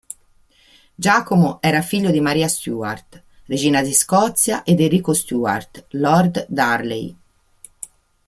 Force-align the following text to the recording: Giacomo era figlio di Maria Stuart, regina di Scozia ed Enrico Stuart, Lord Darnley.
Giacomo 0.95 1.61
era 1.61 1.83
figlio 1.83 2.09
di 2.09 2.19
Maria 2.19 2.47
Stuart, 2.47 3.21
regina 3.45 3.83
di 3.83 3.93
Scozia 3.93 4.63
ed 4.63 4.81
Enrico 4.81 5.13
Stuart, 5.13 5.85
Lord 5.89 6.47
Darnley. 6.49 7.15